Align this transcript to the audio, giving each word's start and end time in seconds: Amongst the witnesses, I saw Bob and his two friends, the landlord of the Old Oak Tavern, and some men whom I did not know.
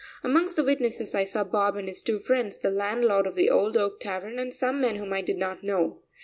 Amongst 0.23 0.55
the 0.55 0.63
witnesses, 0.63 1.13
I 1.13 1.25
saw 1.25 1.43
Bob 1.43 1.75
and 1.75 1.87
his 1.87 2.01
two 2.01 2.17
friends, 2.17 2.57
the 2.57 2.71
landlord 2.71 3.27
of 3.27 3.35
the 3.35 3.51
Old 3.51 3.77
Oak 3.77 3.99
Tavern, 3.99 4.39
and 4.39 4.51
some 4.51 4.81
men 4.81 4.95
whom 4.95 5.13
I 5.13 5.21
did 5.21 5.37
not 5.37 5.61
know. 5.61 6.01